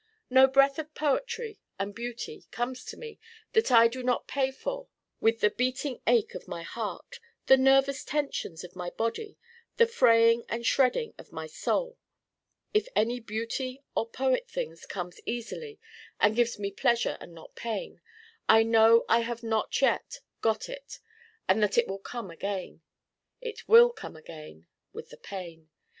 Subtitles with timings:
[0.31, 3.19] No breath of poetry and beauty comes to me
[3.53, 4.87] that I do not pay for
[5.19, 9.37] with the beating ache of my Heart, the nervous tensions of my Body,
[9.77, 11.99] the fraying and shredding of my Soul.
[12.73, 15.79] If any beauty or poet thing comes easily
[16.19, 18.01] and gives me pleasure and not pain,
[18.49, 20.99] I know I have not yet got it
[21.47, 22.81] and that it will come again.
[23.39, 25.69] It will come again: with the pain.